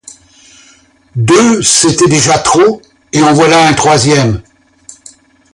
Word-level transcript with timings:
Deux, 1.15 1.61
c'était 1.61 2.07
déjà 2.07 2.39
trop, 2.39 2.81
et 3.13 3.21
en 3.21 3.33
voilà 3.33 3.67
un 3.67 3.73
troisième! 3.73 4.41